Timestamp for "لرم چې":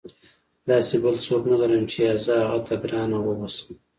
1.61-1.97